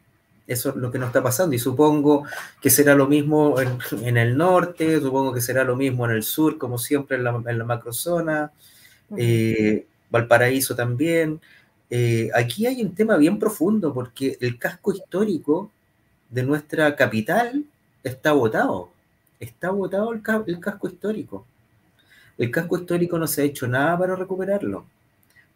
Eso 0.46 0.70
es 0.70 0.76
lo 0.76 0.92
que 0.92 1.00
nos 1.00 1.08
está 1.08 1.20
pasando. 1.20 1.52
Y 1.52 1.58
supongo 1.58 2.22
que 2.62 2.70
será 2.70 2.94
lo 2.94 3.08
mismo 3.08 3.56
en, 3.60 4.16
el 4.16 4.36
norte, 4.36 5.00
supongo 5.00 5.34
que 5.34 5.40
será 5.40 5.64
lo 5.64 5.74
mismo 5.74 6.06
en 6.06 6.12
el 6.12 6.22
sur, 6.22 6.58
como 6.58 6.78
siempre 6.78 7.16
en 7.16 7.24
la, 7.24 7.42
en 7.44 7.58
la 7.58 7.64
macrozona, 7.64 8.52
eh, 9.16 9.84
Valparaíso 10.10 10.76
también. 10.76 11.40
Eh, 11.90 12.30
aquí 12.36 12.68
hay 12.68 12.80
un 12.82 12.94
tema 12.94 13.16
bien 13.16 13.36
profundo 13.36 13.92
porque 13.92 14.38
el 14.40 14.60
casco 14.60 14.92
histórico 14.92 15.72
de 16.30 16.42
nuestra 16.42 16.94
capital 16.96 17.64
está 18.02 18.32
votado. 18.32 18.90
Está 19.40 19.70
votado 19.70 20.12
el 20.12 20.22
casco 20.22 20.88
histórico. 20.88 21.46
el 22.38 22.50
casco 22.50 22.78
histórico 22.78 23.18
no 23.18 23.26
se 23.26 23.42
ha 23.42 23.44
hecho 23.44 23.66
nada 23.66 23.98
para 23.98 24.16
recuperarlo. 24.16 24.86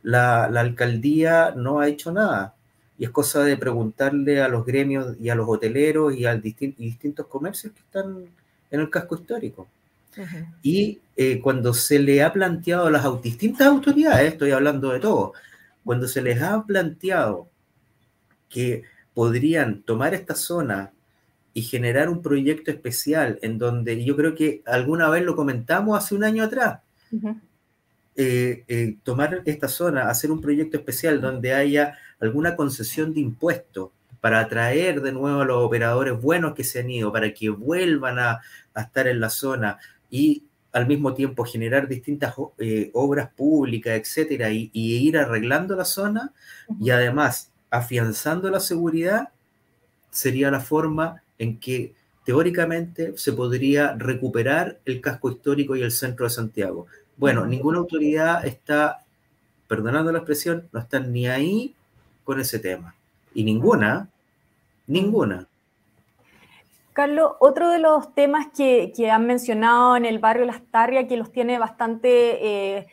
La, 0.03 0.45
alcaldía 0.45 1.53
no 1.57 1.81
ha 1.81 1.89
hecho 1.89 2.13
nada. 2.13 2.55
Y 2.99 3.05
es 3.05 3.11
cosa 3.11 3.43
de 3.45 3.57
preguntarle 3.57 4.43
a 4.43 4.49
los 4.49 4.65
gremios 4.67 5.17
y 5.21 5.31
a 5.31 5.35
los 5.35 5.49
hoteleros 5.49 6.15
y 6.15 6.27
a 6.27 6.37
distintos 6.37 7.27
comercios 7.27 7.73
que 7.73 7.81
están 7.81 8.27
en 8.71 8.81
el 8.81 8.91
casco 8.91 9.17
histórico. 9.17 9.69
Y 10.63 11.01
eh, 11.17 11.41
cuando 11.41 11.73
se 11.73 11.99
le 11.99 12.23
ha 12.23 12.33
planteado 12.33 12.87
a 12.87 12.91
las 12.91 13.23
distintas 13.23 13.69
autoridades, 13.69 14.33
estoy 14.33 14.51
hablando 14.51 14.91
de 14.91 15.01
todo, 15.01 15.33
cuando 15.85 16.09
se 16.09 16.21
les 16.21 16.43
ha 16.43 16.63
planteado 16.65 17.49
que 18.49 18.83
podrían 19.15 19.83
tomar 19.83 20.15
esta 20.15 20.35
zona 20.35 20.93
y 21.53 21.63
generar 21.63 22.09
un 22.09 22.23
proyecto 22.23 22.71
especial 22.71 23.39
en 23.43 23.59
donde 23.59 24.05
yo 24.05 24.17
creo 24.17 24.35
que 24.35 24.63
alguna 24.67 25.09
vez 25.09 25.25
lo 25.25 25.35
comentamos 25.35 25.99
hace 25.99 26.15
un 26.15 26.25
año 26.25 26.45
atrás, 26.45 26.81
eh, 28.17 28.65
eh, 28.69 28.97
tomar 29.03 29.43
esta 29.45 29.69
zona, 29.69 30.09
hacer 30.09 30.31
un 30.31 30.41
proyecto 30.41 30.77
especial 30.77 31.21
donde 31.21 31.53
haya 31.53 31.97
alguna 32.21 32.55
concesión 32.55 33.13
de 33.15 33.21
impuestos 33.21 33.91
para 34.21 34.41
atraer 34.41 35.01
de 35.01 35.13
nuevo 35.13 35.41
a 35.41 35.45
los 35.45 35.65
operadores 35.65 36.21
buenos 36.21 36.55
que 36.55 36.65
se 36.65 36.81
han 36.81 36.91
ido, 36.91 37.13
para 37.13 37.33
que 37.33 37.49
vuelvan 37.49 38.19
a, 38.19 38.41
estar 38.77 39.09
en 39.09 39.21
la 39.21 39.31
zona 39.31 39.79
y 40.11 40.45
al 40.73 40.87
mismo 40.87 41.13
tiempo 41.13 41.45
generar 41.45 41.89
distintas 41.89 42.35
eh, 42.59 42.91
obras 42.95 43.29
públicas, 43.31 43.99
etcétera, 43.99 44.51
y, 44.51 44.71
y, 44.73 44.97
ir 44.99 45.19
arreglando 45.19 45.75
la 45.75 45.85
zona. 45.85 46.33
Y 46.81 46.91
además 46.91 47.50
afianzando 47.71 48.51
la 48.51 48.61
seguridad, 48.61 49.31
sería 50.11 50.51
la 50.51 50.61
forma 50.61 51.23
en 51.39 51.59
que 51.59 51.95
teóricamente 52.25 53.17
se 53.17 53.33
podría 53.33 53.95
recuperar 53.97 54.79
el 54.85 55.01
casco 55.01 55.31
histórico 55.31 55.77
y 55.77 55.83
el 55.83 55.93
centro 55.93 56.25
de 56.25 56.31
Santiago. 56.31 56.87
Bueno, 57.17 57.47
ninguna 57.47 57.79
autoridad 57.79 58.45
está, 58.47 59.05
perdonando 59.69 60.13
la 60.13 60.19
expresión, 60.19 60.69
no 60.73 60.81
está 60.81 61.01
ni 61.01 61.27
ahí 61.27 61.75
con 62.25 62.41
ese 62.41 62.59
tema. 62.59 62.95
Y 63.35 63.45
ninguna, 63.45 64.09
ninguna. 64.87 65.47
Carlos, 66.93 67.33
otro 67.39 67.71
de 67.71 67.79
los 67.79 68.15
temas 68.15 68.49
que, 68.55 68.93
han 69.11 69.27
mencionado 69.27 69.97
en 69.97 70.05
el 70.05 70.19
barrio 70.19 70.45
Las 70.45 70.63
Tarrias, 70.71 71.07
que 71.09 71.17
los 71.17 71.33
tiene 71.33 71.59
bastante 71.59 72.79
eh, 72.79 72.87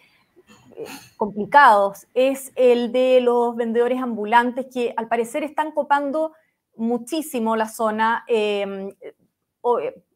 complicados, 1.16 2.08
es 2.14 2.52
el 2.56 2.92
de 2.92 3.22
los 3.22 3.56
vendedores 3.56 4.02
ambulantes 4.02 4.68
que 4.72 4.94
al 4.96 5.08
parecer 5.08 5.44
están 5.44 5.72
copando 5.72 6.34
muchísimo 6.76 7.56
la 7.56 7.68
zona, 7.68 8.24
em, 8.28 8.92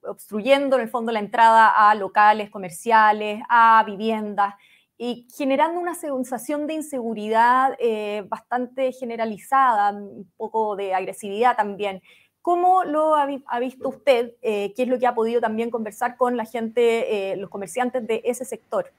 obstruyendo 0.04 0.78
en 0.78 0.84
el 0.84 0.90
fondo 0.90 1.12
la 1.12 1.20
entrada 1.20 1.68
a 1.68 1.94
locales 1.96 2.50
comerciales, 2.50 3.42
a 3.50 3.84
viviendas 3.86 4.56
y 4.98 5.28
generando 5.36 5.80
una 5.80 5.96
sensación 5.96 6.68
de 6.68 6.76
inseguridad 6.76 7.76
eh, 7.80 8.24
bastante 8.30 8.92
generalizada, 8.92 9.92
un 9.92 10.32
poco 10.38 10.76
de 10.76 10.94
agresividad 10.94 11.58
también. 11.58 12.02
¿Cómo 12.42 12.84
lo 12.84 13.16
ha, 13.16 13.26
visto 13.60 13.90
usted? 13.90 14.34
Eh, 14.42 14.74
¿Qué 14.76 14.84
es 14.84 14.88
lo 14.88 15.00
que 15.00 15.08
ha 15.08 15.14
podido 15.16 15.42
también 15.42 15.70
conversar 15.70 16.18
con 16.18 16.38
la 16.38 16.46
gente, 16.46 17.32
eh, 17.32 17.36
los 17.36 17.50
comerciantes 17.50 18.06
de 18.06 18.22
ese 18.26 18.46
sector? 18.46 18.92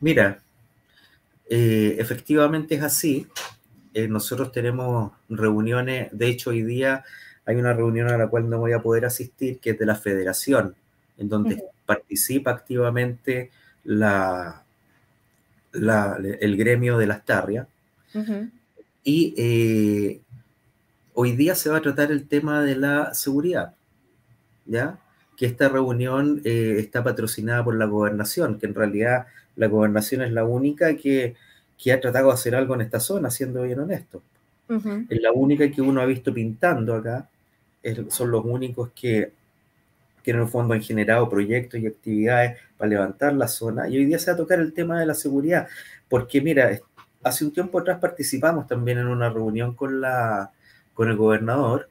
Mira, 0.00 0.40
efectivamente 1.48 2.74
es 2.74 2.82
así. 2.82 3.26
nosotros 4.08 4.52
tenemos 4.52 5.12
reuniones, 5.28 6.08
de 6.12 6.28
hecho 6.28 6.50
hoy 6.50 6.62
día 6.62 7.04
hay 7.46 7.56
una 7.56 7.72
reunión 7.72 8.08
a 8.08 8.18
la 8.18 8.28
cual 8.28 8.50
no 8.50 8.58
voy 8.58 8.72
a 8.72 8.82
poder 8.82 9.04
asistir, 9.04 9.60
que 9.60 9.70
es 9.70 9.78
de 9.78 9.86
la 9.86 9.94
federación, 9.94 10.74
en 11.16 11.28
donde 11.28 11.62
participa 11.86 12.50
activamente 12.50 13.50
la, 13.84 14.64
el 15.72 16.56
gremio 16.56 16.98
de 16.98 17.06
las 17.06 17.24
tarrias. 17.24 17.68
Y 19.04 19.34
eh, 19.36 20.20
hoy 21.14 21.32
día 21.36 21.54
se 21.54 21.70
va 21.70 21.76
a 21.76 21.82
tratar 21.82 22.10
el 22.10 22.26
tema 22.26 22.62
de 22.62 22.76
la 22.76 23.14
seguridad, 23.14 23.74
¿ya? 24.64 24.98
Que 25.36 25.46
esta 25.46 25.68
reunión 25.68 26.40
eh, 26.44 26.76
está 26.78 27.04
patrocinada 27.04 27.62
por 27.62 27.76
la 27.76 27.84
gobernación, 27.84 28.58
que 28.58 28.66
en 28.66 28.74
realidad 28.74 29.26
la 29.56 29.66
gobernación 29.66 30.22
es 30.22 30.32
la 30.32 30.44
única 30.44 30.96
que, 30.96 31.34
que 31.76 31.92
ha 31.92 32.00
tratado 32.00 32.28
de 32.28 32.34
hacer 32.34 32.54
algo 32.54 32.74
en 32.74 32.82
esta 32.82 33.00
zona, 33.00 33.30
siendo 33.30 33.62
bien 33.62 33.80
honesto. 33.80 34.22
Es 35.08 35.22
la 35.22 35.30
única 35.32 35.70
que 35.70 35.80
uno 35.80 36.00
ha 36.00 36.06
visto 36.06 36.34
pintando 36.34 36.94
acá 36.94 37.28
son 38.08 38.30
los 38.30 38.44
únicos 38.44 38.90
que, 38.94 39.32
que 40.22 40.30
en 40.30 40.40
el 40.40 40.48
fondo 40.48 40.74
han 40.74 40.82
generado 40.82 41.28
proyectos 41.28 41.80
y 41.80 41.86
actividades 41.86 42.58
para 42.76 42.88
levantar 42.88 43.34
la 43.34 43.48
zona. 43.48 43.88
Y 43.88 43.98
hoy 43.98 44.06
día 44.06 44.18
se 44.18 44.30
va 44.30 44.34
a 44.34 44.38
tocar 44.38 44.58
el 44.58 44.72
tema 44.72 44.98
de 44.98 45.06
la 45.06 45.14
seguridad, 45.14 45.68
porque 46.08 46.40
mira, 46.40 46.78
hace 47.22 47.44
un 47.44 47.52
tiempo 47.52 47.78
atrás 47.78 47.98
participamos 48.00 48.66
también 48.66 48.98
en 48.98 49.06
una 49.06 49.30
reunión 49.30 49.74
con, 49.74 50.00
la, 50.00 50.50
con 50.94 51.08
el 51.08 51.16
gobernador 51.16 51.88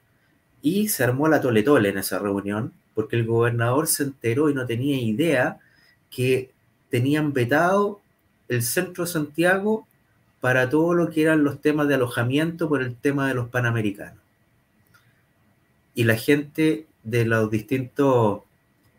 y 0.62 0.88
se 0.88 1.04
armó 1.04 1.28
la 1.28 1.40
tole 1.40 1.62
tole 1.62 1.90
en 1.90 1.98
esa 1.98 2.18
reunión, 2.18 2.72
porque 2.94 3.16
el 3.16 3.26
gobernador 3.26 3.86
se 3.86 4.04
enteró 4.04 4.50
y 4.50 4.54
no 4.54 4.66
tenía 4.66 5.00
idea 5.00 5.58
que 6.10 6.50
tenían 6.90 7.32
vetado 7.32 8.00
el 8.48 8.62
centro 8.62 9.04
de 9.04 9.10
Santiago 9.10 9.86
para 10.40 10.68
todo 10.70 10.94
lo 10.94 11.10
que 11.10 11.22
eran 11.22 11.44
los 11.44 11.60
temas 11.60 11.88
de 11.88 11.94
alojamiento 11.94 12.68
por 12.68 12.82
el 12.82 12.94
tema 12.94 13.28
de 13.28 13.34
los 13.34 13.48
panamericanos. 13.48 14.20
Y 15.94 16.04
la 16.04 16.16
gente 16.16 16.86
de 17.02 17.24
los 17.24 17.50
distintos 17.50 18.42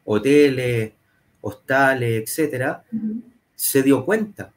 hoteles, 0.04 0.94
hostales, 1.42 2.24
etcétera, 2.24 2.84
se 3.56 3.84
dio 3.84 4.04
cuenta. 4.04 4.52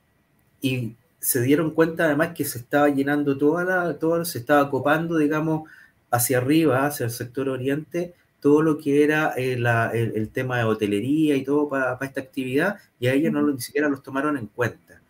Y 0.61 0.95
se 1.21 1.43
dieron 1.43 1.73
cuenta 1.73 2.07
además 2.07 2.31
que 2.35 2.45
se 2.45 2.59
estaba 2.59 2.89
llenando 2.89 3.37
toda 3.37 3.65
la, 3.65 3.99
todo, 3.99 4.25
se 4.25 4.39
estaba 4.39 4.71
copando, 4.71 5.19
digamos, 5.19 5.69
hacia 6.11 6.39
arriba, 6.39 6.87
hacia 6.87 7.05
el 7.05 7.11
sector 7.11 7.49
oriente, 7.49 8.15
todo 8.41 8.63
lo 8.63 8.79
que 8.79 9.05
era 9.05 9.35
eh, 9.37 9.53
el, 9.55 10.29
tema 10.31 10.59
de 10.59 10.65
hotelería 10.65 11.37
y 11.37 11.45
todo 11.45 11.69
para, 11.69 11.99
esta 12.01 12.21
actividad, 12.21 12.79
y 12.99 13.07
a 13.07 13.13
ellos 13.13 13.33
no 13.33 13.43
ni 13.43 13.61
siquiera 13.61 13.89
los 13.89 14.03
tomaron 14.03 14.37
en 14.37 14.47
cuenta. 14.47 15.01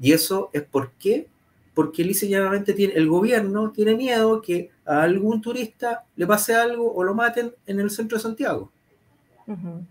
Y 0.00 0.12
eso 0.12 0.50
es 0.52 0.62
porque 0.62 1.28
porque 1.74 2.04
lisa 2.04 2.26
tiene, 2.74 2.94
el 2.94 3.08
gobierno 3.08 3.72
tiene 3.72 3.96
miedo 3.96 4.40
que 4.40 4.70
a 4.86 5.02
algún 5.02 5.40
turista 5.40 6.04
le 6.14 6.26
pase 6.26 6.54
algo 6.54 6.94
o 6.94 7.02
lo 7.02 7.14
maten 7.14 7.52
en 7.66 7.80
el 7.80 7.90
centro 7.90 8.16
de 8.16 8.22
Santiago. 8.22 8.70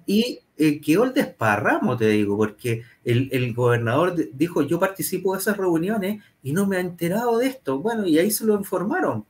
Y 0.07 0.39
eh, 0.57 0.81
quedó 0.81 1.03
el 1.03 1.13
desparramo, 1.13 1.95
te 1.95 2.07
digo, 2.07 2.35
porque 2.37 2.83
el, 3.03 3.53
gobernador 3.53 4.15
dijo, 4.33 4.63
yo 4.63 4.79
participo 4.79 5.33
de 5.33 5.41
esas 5.41 5.57
reuniones 5.57 6.23
y 6.41 6.53
no 6.53 6.65
me 6.65 6.77
ha 6.77 6.79
enterado 6.79 7.37
de 7.37 7.47
esto. 7.47 7.79
Bueno, 7.79 8.07
y 8.07 8.17
ahí 8.17 8.31
se 8.31 8.45
lo 8.45 8.55
informaron, 8.55 9.25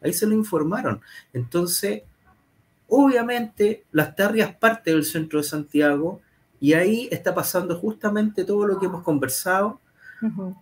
ahí 0.00 0.12
se 0.12 0.26
lo 0.26 0.34
informaron. 0.34 1.00
Entonces, 1.32 2.02
obviamente, 2.88 3.84
las 3.92 4.14
tarrias 4.14 4.54
parte 4.54 4.90
del 4.90 5.04
centro 5.04 5.40
de 5.40 5.44
Santiago 5.44 6.20
y 6.60 6.72
ahí 6.72 7.08
está 7.10 7.34
pasando 7.34 7.76
justamente 7.76 8.44
todo 8.44 8.66
lo 8.66 8.78
que 8.78 8.86
hemos 8.86 9.02
conversado 9.02 9.80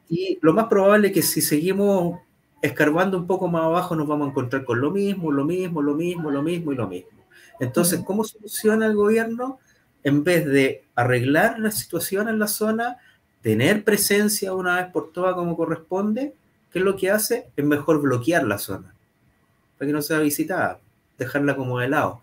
y 0.08 0.38
lo 0.42 0.52
más 0.54 0.66
probable 0.66 1.08
es 1.08 1.14
que 1.14 1.22
si 1.22 1.40
seguimos 1.40 2.20
escarbando 2.60 3.18
un 3.18 3.26
poco 3.26 3.48
más 3.48 3.64
abajo 3.64 3.94
nos 3.94 4.06
vamos 4.06 4.26
a 4.26 4.30
encontrar 4.30 4.64
con 4.64 4.80
lo 4.80 4.90
mismo, 4.90 5.30
lo 5.30 5.44
mismo, 5.44 5.82
lo 5.82 5.94
mismo, 5.94 6.30
lo 6.30 6.42
mismo 6.42 6.72
y 6.72 6.76
lo 6.76 6.88
mismo. 6.88 7.10
Entonces, 7.60 8.00
¿cómo 8.04 8.24
soluciona 8.24 8.86
el 8.86 8.96
gobierno? 8.96 9.58
En 10.02 10.24
vez 10.24 10.46
de 10.46 10.84
arreglar 10.94 11.58
la 11.58 11.70
situación 11.70 12.28
en 12.28 12.38
la 12.38 12.48
zona, 12.48 12.96
tener 13.40 13.84
presencia 13.84 14.54
una 14.54 14.76
vez 14.76 14.86
por 14.92 15.12
todas 15.12 15.34
como 15.34 15.56
corresponde, 15.56 16.34
¿qué 16.72 16.78
es 16.80 16.84
lo 16.84 16.96
que 16.96 17.10
hace? 17.10 17.48
Es 17.56 17.64
mejor 17.64 18.00
bloquear 18.00 18.44
la 18.44 18.58
zona, 18.58 18.94
para 19.78 19.86
que 19.86 19.92
no 19.92 20.02
sea 20.02 20.18
visitada, 20.18 20.80
dejarla 21.18 21.56
como 21.56 21.78
de 21.78 21.88
lado. 21.88 22.22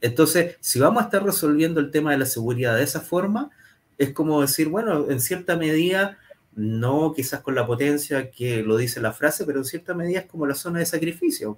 Entonces, 0.00 0.56
si 0.60 0.78
vamos 0.78 1.02
a 1.02 1.06
estar 1.06 1.22
resolviendo 1.22 1.80
el 1.80 1.90
tema 1.90 2.12
de 2.12 2.18
la 2.18 2.26
seguridad 2.26 2.76
de 2.76 2.84
esa 2.84 3.00
forma, 3.00 3.50
es 3.96 4.12
como 4.12 4.40
decir, 4.40 4.68
bueno, 4.68 5.10
en 5.10 5.20
cierta 5.20 5.56
medida, 5.56 6.18
no 6.54 7.12
quizás 7.14 7.40
con 7.40 7.54
la 7.54 7.66
potencia 7.66 8.30
que 8.30 8.62
lo 8.62 8.76
dice 8.76 9.00
la 9.00 9.12
frase, 9.12 9.44
pero 9.44 9.58
en 9.58 9.64
cierta 9.64 9.94
medida 9.94 10.20
es 10.20 10.26
como 10.26 10.46
la 10.46 10.54
zona 10.54 10.78
de 10.78 10.86
sacrificio, 10.86 11.56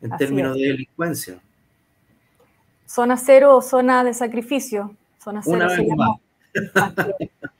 en 0.00 0.16
términos 0.16 0.56
de 0.56 0.62
delincuencia. 0.62 1.40
Zona 2.86 3.16
cero 3.16 3.56
o 3.56 3.62
zona 3.62 4.02
de 4.02 4.14
sacrificio. 4.14 4.96
Zona 5.22 5.42
cero 5.44 5.64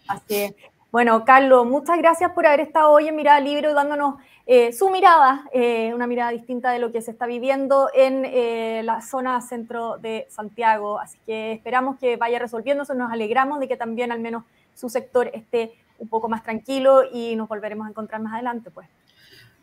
Así, 0.08 0.54
Bueno, 0.90 1.24
Carlos, 1.24 1.66
muchas 1.66 1.98
gracias 1.98 2.32
por 2.32 2.46
haber 2.46 2.60
estado 2.60 2.90
hoy 2.90 3.06
en 3.06 3.14
Mirada 3.14 3.38
Libre 3.38 3.72
dándonos 3.72 4.16
eh, 4.52 4.72
su 4.72 4.90
mirada, 4.90 5.44
eh, 5.52 5.94
una 5.94 6.08
mirada 6.08 6.32
distinta 6.32 6.72
de 6.72 6.80
lo 6.80 6.90
que 6.90 7.02
se 7.02 7.12
está 7.12 7.26
viviendo 7.26 7.88
en 7.94 8.24
eh, 8.24 8.82
la 8.84 9.00
zona 9.00 9.40
centro 9.42 9.96
de 9.98 10.26
Santiago. 10.28 10.98
Así 10.98 11.18
que 11.24 11.52
esperamos 11.52 12.00
que 12.00 12.16
vaya 12.16 12.40
resolviéndose, 12.40 12.96
nos 12.96 13.12
alegramos 13.12 13.60
de 13.60 13.68
que 13.68 13.76
también 13.76 14.10
al 14.10 14.18
menos 14.18 14.42
su 14.74 14.88
sector 14.88 15.30
esté 15.32 15.70
un 16.00 16.08
poco 16.08 16.28
más 16.28 16.42
tranquilo 16.42 17.04
y 17.12 17.36
nos 17.36 17.46
volveremos 17.46 17.86
a 17.86 17.90
encontrar 17.90 18.20
más 18.22 18.34
adelante, 18.34 18.72
pues. 18.72 18.88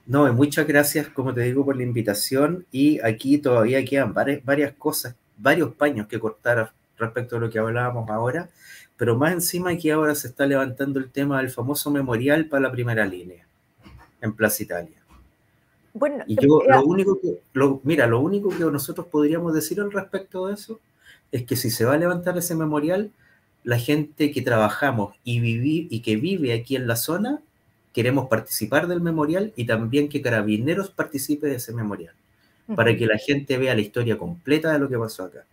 No, 0.06 0.32
muchas 0.32 0.66
gracias, 0.66 1.10
como 1.10 1.34
te 1.34 1.42
digo, 1.42 1.66
por 1.66 1.76
la 1.76 1.84
invitación 1.84 2.66
y 2.72 3.02
aquí 3.02 3.40
todavía 3.40 3.84
quedan 3.84 4.14
varias, 4.14 4.46
varias 4.46 4.72
cosas, 4.72 5.18
varios 5.36 5.74
paños 5.74 6.08
que 6.08 6.18
cortar 6.18 6.72
respecto 6.98 7.36
a 7.36 7.40
lo 7.40 7.50
que 7.50 7.60
hablábamos 7.60 8.10
ahora, 8.10 8.48
pero 8.96 9.18
más 9.18 9.34
encima 9.34 9.72
aquí 9.72 9.90
ahora 9.90 10.16
se 10.16 10.30
está 10.30 10.46
levantando 10.46 10.98
el 10.98 11.12
tema 11.12 11.40
del 11.40 11.50
famoso 11.50 11.92
memorial 11.92 12.46
para 12.46 12.62
la 12.62 12.72
primera 12.72 13.06
línea 13.06 13.47
en 14.22 14.34
Plaza 14.34 14.64
Italia. 14.64 14.98
Bueno, 15.94 16.24
y 16.28 16.36
yo 16.36 16.62
eh, 16.62 16.68
lo 16.70 16.86
único 16.86 17.20
que, 17.20 17.40
mira, 17.84 18.06
lo 18.06 18.20
único 18.20 18.50
que 18.50 18.64
nosotros 18.66 19.08
podríamos 19.08 19.54
decir 19.54 19.80
al 19.82 19.92
respecto 19.92 20.48
de 20.48 20.54
eso 20.54 20.80
es 21.32 21.44
que 21.44 21.56
si 21.56 21.72
se 21.72 21.86
va 21.86 21.94
a 21.94 21.98
levantar 21.98 22.38
ese 22.38 22.56
memorial, 22.56 23.12
la 23.64 23.80
gente 23.80 24.32
que 24.32 24.42
trabajamos 24.42 25.16
y, 25.24 25.40
vivir, 25.40 25.88
y 25.90 26.02
que 26.02 26.16
vive 26.16 26.54
aquí 26.54 26.76
en 26.76 26.88
la 26.88 26.96
zona, 26.96 27.42
queremos 27.94 28.28
participar 28.28 28.88
del 28.88 29.02
memorial 29.02 29.54
y 29.56 29.66
también 29.66 30.08
que 30.08 30.22
Carabineros 30.22 30.92
participe 30.92 31.48
de 31.48 31.56
ese 31.56 31.74
memorial, 31.74 32.14
para 32.76 32.96
que 32.96 33.08
la 33.08 33.18
gente 33.18 33.58
vea 33.58 33.74
la 33.74 33.82
historia 33.82 34.18
completa 34.18 34.72
de 34.72 34.80
lo 34.80 34.88
que 34.88 34.98
pasó 34.98 35.24
acá. 35.24 35.46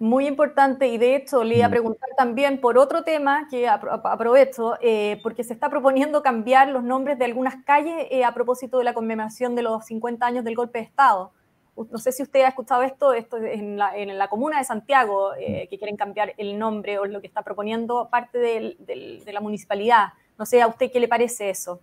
Muy 0.00 0.26
importante 0.26 0.88
y 0.88 0.96
de 0.96 1.14
hecho 1.14 1.44
le 1.44 1.56
iba 1.56 1.66
a 1.66 1.68
mm. 1.68 1.72
preguntar 1.72 2.08
también 2.16 2.58
por 2.58 2.78
otro 2.78 3.02
tema 3.04 3.46
que 3.50 3.68
aprovecho, 3.68 4.78
eh, 4.80 5.20
porque 5.22 5.44
se 5.44 5.52
está 5.52 5.68
proponiendo 5.68 6.22
cambiar 6.22 6.70
los 6.70 6.82
nombres 6.82 7.18
de 7.18 7.26
algunas 7.26 7.62
calles 7.66 8.06
eh, 8.10 8.24
a 8.24 8.32
propósito 8.32 8.78
de 8.78 8.84
la 8.84 8.94
conmemoración 8.94 9.54
de 9.54 9.62
los 9.62 9.84
50 9.84 10.24
años 10.24 10.42
del 10.42 10.56
golpe 10.56 10.78
de 10.78 10.86
Estado. 10.86 11.32
No 11.76 11.98
sé 11.98 12.12
si 12.12 12.22
usted 12.22 12.40
ha 12.44 12.48
escuchado 12.48 12.82
esto, 12.82 13.12
esto 13.12 13.36
es 13.36 13.60
en 13.60 13.76
la, 13.76 14.28
comuna 14.28 14.56
de 14.56 14.64
Santiago, 14.64 15.34
eh, 15.38 15.68
que 15.68 15.76
quieren 15.76 15.98
cambiar 15.98 16.32
el 16.38 16.58
nombre 16.58 16.98
o 16.98 17.04
lo 17.04 17.20
que 17.20 17.26
está 17.26 17.42
proponiendo 17.42 18.08
parte 18.10 18.38
de 18.38 19.22
la 19.30 19.40
municipalidad. 19.40 20.14
No 20.38 20.46
sé, 20.46 20.62
¿a 20.62 20.66
usted 20.66 20.90
qué 20.90 20.98
le 20.98 21.08
parece 21.08 21.50
eso? 21.50 21.78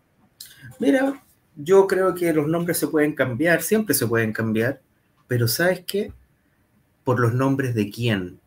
Mira, 0.79 1.21
yo 1.55 1.85
creo 1.85 2.15
que 2.15 2.33
los 2.33 2.47
nombres 2.47 2.79
se 2.79 2.87
pueden 2.87 3.13
cambiar, 3.13 3.61
siempre 3.61 3.93
se 3.93 4.07
pueden 4.07 4.33
cambiar, 4.33 4.81
pero 5.27 5.47
¿sabes 5.47 5.83
qué? 5.85 6.11
Por 7.07 7.21
los 7.21 7.33
nombres 7.33 7.73
de 7.73 7.89
quién. 7.89 8.37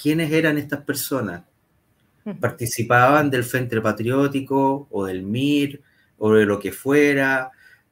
¿Quiénes 0.00 0.30
eran 0.30 0.58
estas 0.58 0.82
personas? 0.82 1.42
¿Participaban 2.38 3.30
del 3.30 3.42
Frente 3.42 3.80
Patriótico 3.80 4.86
o 4.92 5.06
del 5.06 5.24
MIR 5.24 5.82
o 6.18 6.34
de 6.34 6.46
lo 6.46 6.60
que 6.60 6.70
fuera? 6.70 7.50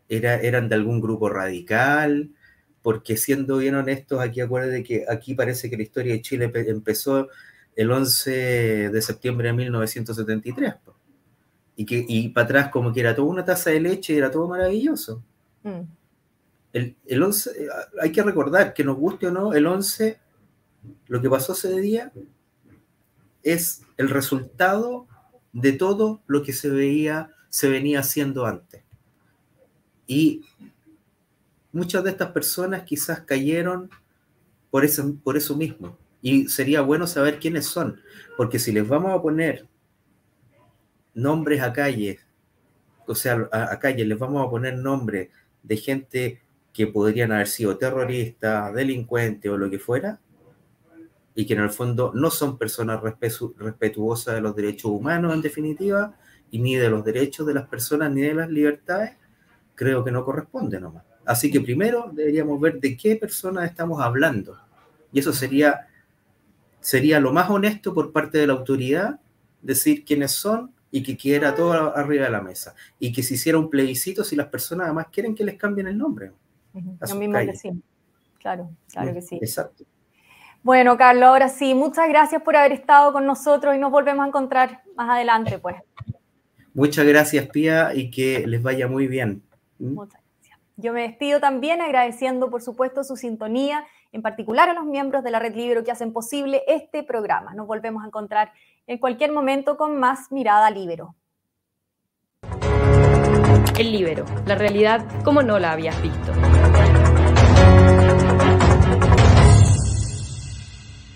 Era, 0.08 0.36
¿Eran 0.36 0.68
de 0.68 0.76
algún 0.76 1.00
grupo 1.00 1.28
radical? 1.28 2.30
Porque 2.80 3.16
siendo 3.16 3.56
bien 3.56 3.74
honestos, 3.74 4.20
aquí 4.20 4.40
acuérdense 4.40 4.84
que 4.84 5.04
aquí 5.08 5.34
parece 5.34 5.68
que 5.68 5.76
la 5.76 5.82
historia 5.82 6.12
de 6.12 6.22
Chile 6.22 6.52
empezó 6.54 7.26
el 7.74 7.90
11 7.90 8.90
de 8.90 9.02
septiembre 9.02 9.48
de 9.48 9.54
1973. 9.54 10.74
Y, 11.74 11.86
que, 11.86 12.04
y 12.06 12.28
para 12.28 12.44
atrás 12.44 12.68
como 12.68 12.92
que 12.92 13.00
era 13.00 13.16
toda 13.16 13.26
una 13.26 13.44
taza 13.44 13.70
de 13.70 13.80
leche 13.80 14.12
y 14.12 14.18
era 14.18 14.30
todo 14.30 14.46
maravilloso. 14.46 15.24
Mm. 15.64 15.99
El, 16.72 17.22
11, 17.22 17.50
eh, 17.50 17.68
hay 18.00 18.12
que 18.12 18.22
recordar 18.22 18.72
que 18.74 18.84
nos 18.84 18.96
guste 18.96 19.26
o 19.26 19.30
no, 19.32 19.52
el 19.52 19.66
11, 19.66 20.18
lo 21.08 21.20
que 21.20 21.28
pasó 21.28 21.52
ese 21.52 21.78
día 21.80 22.12
es 23.42 23.82
el 23.96 24.08
resultado 24.08 25.06
de 25.52 25.72
todo 25.72 26.22
lo 26.26 26.42
que 26.42 26.52
se 26.52 26.70
veía, 26.70 27.34
se 27.48 27.68
venía 27.68 28.00
haciendo 28.00 28.46
antes. 28.46 28.84
Y 30.06 30.44
muchas 31.72 32.04
de 32.04 32.10
estas 32.10 32.30
personas 32.30 32.84
quizás 32.84 33.20
cayeron 33.20 33.90
por 34.70 34.84
eso, 34.84 35.14
por 35.24 35.36
eso 35.36 35.56
mismo. 35.56 35.98
Y 36.22 36.48
sería 36.48 36.82
bueno 36.82 37.06
saber 37.06 37.40
quiénes 37.40 37.66
son, 37.66 38.00
porque 38.36 38.58
si 38.58 38.70
les 38.70 38.86
vamos 38.86 39.12
a 39.12 39.22
poner 39.22 39.66
nombres 41.14 41.62
a 41.62 41.72
calles, 41.72 42.20
o 43.06 43.14
sea, 43.14 43.48
a, 43.50 43.72
a 43.72 43.78
calles 43.80 44.06
les 44.06 44.18
vamos 44.18 44.46
a 44.46 44.50
poner 44.50 44.78
nombres 44.78 45.30
de 45.62 45.76
gente 45.76 46.42
que 46.72 46.86
podrían 46.86 47.32
haber 47.32 47.48
sido 47.48 47.76
terroristas, 47.76 48.72
delincuentes 48.74 49.50
o 49.50 49.56
lo 49.56 49.70
que 49.70 49.78
fuera, 49.78 50.20
y 51.34 51.46
que 51.46 51.54
en 51.54 51.60
el 51.60 51.70
fondo 51.70 52.12
no 52.14 52.30
son 52.30 52.58
personas 52.58 53.00
respetuosas 53.02 54.34
de 54.34 54.40
los 54.40 54.54
derechos 54.54 54.90
humanos 54.90 55.34
en 55.34 55.42
definitiva, 55.42 56.16
y 56.50 56.58
ni 56.58 56.76
de 56.76 56.90
los 56.90 57.04
derechos 57.04 57.46
de 57.46 57.54
las 57.54 57.68
personas 57.68 58.12
ni 58.12 58.22
de 58.22 58.34
las 58.34 58.50
libertades, 58.50 59.12
creo 59.74 60.04
que 60.04 60.10
no 60.10 60.24
corresponde 60.24 60.80
nomás. 60.80 61.04
Así 61.24 61.50
que 61.50 61.60
primero 61.60 62.10
deberíamos 62.12 62.60
ver 62.60 62.80
de 62.80 62.96
qué 62.96 63.16
personas 63.16 63.70
estamos 63.70 64.00
hablando. 64.00 64.58
Y 65.12 65.20
eso 65.20 65.32
sería, 65.32 65.86
sería 66.80 67.20
lo 67.20 67.32
más 67.32 67.48
honesto 67.50 67.94
por 67.94 68.12
parte 68.12 68.38
de 68.38 68.46
la 68.46 68.54
autoridad, 68.54 69.20
decir 69.62 70.04
quiénes 70.04 70.32
son 70.32 70.72
y 70.90 71.02
que 71.02 71.16
quiera 71.16 71.54
todo 71.54 71.96
arriba 71.96 72.24
de 72.24 72.30
la 72.30 72.40
mesa. 72.40 72.74
Y 72.98 73.12
que 73.12 73.22
se 73.22 73.34
hiciera 73.34 73.58
un 73.58 73.70
plebiscito 73.70 74.24
si 74.24 74.34
las 74.34 74.48
personas 74.48 74.86
además 74.86 75.06
quieren 75.12 75.34
que 75.34 75.44
les 75.44 75.56
cambien 75.56 75.86
el 75.86 75.96
nombre. 75.96 76.32
Lo 76.72 77.14
mismo 77.16 77.38
que 77.38 77.56
sí. 77.56 77.70
Claro, 78.38 78.70
claro 78.92 79.12
que 79.12 79.22
sí. 79.22 79.36
Exacto. 79.36 79.84
Bueno, 80.62 80.96
Carlos, 80.98 81.24
ahora 81.24 81.48
sí, 81.48 81.74
muchas 81.74 82.08
gracias 82.08 82.42
por 82.42 82.54
haber 82.54 82.72
estado 82.72 83.12
con 83.12 83.24
nosotros 83.24 83.74
y 83.74 83.78
nos 83.78 83.90
volvemos 83.90 84.24
a 84.24 84.28
encontrar 84.28 84.82
más 84.94 85.08
adelante, 85.08 85.58
pues. 85.58 85.76
Muchas 86.74 87.06
gracias, 87.06 87.46
Pía, 87.48 87.94
y 87.94 88.10
que 88.10 88.46
les 88.46 88.62
vaya 88.62 88.86
muy 88.86 89.06
bien. 89.06 89.42
¿Mm? 89.78 89.94
Muchas 89.94 90.20
gracias. 90.22 90.58
Yo 90.76 90.92
me 90.92 91.02
despido 91.02 91.40
también 91.40 91.80
agradeciendo, 91.80 92.50
por 92.50 92.62
supuesto, 92.62 93.04
su 93.04 93.16
sintonía, 93.16 93.84
en 94.12 94.22
particular 94.22 94.68
a 94.68 94.74
los 94.74 94.84
miembros 94.84 95.24
de 95.24 95.30
la 95.30 95.38
Red 95.38 95.54
Libero 95.54 95.82
que 95.82 95.92
hacen 95.92 96.12
posible 96.12 96.62
este 96.66 97.02
programa. 97.02 97.54
Nos 97.54 97.66
volvemos 97.66 98.04
a 98.04 98.06
encontrar 98.06 98.52
en 98.86 98.98
cualquier 98.98 99.32
momento 99.32 99.76
con 99.76 99.96
más 99.98 100.30
Mirada 100.30 100.70
Libero. 100.70 101.14
El 103.78 103.92
Libero, 103.92 104.26
la 104.46 104.56
realidad 104.56 105.06
como 105.24 105.42
no 105.42 105.58
la 105.58 105.72
habías 105.72 106.00
visto. 106.02 106.32